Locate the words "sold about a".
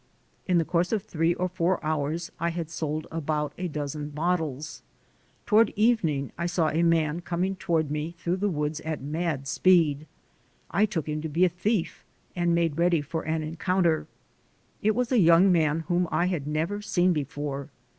2.71-3.67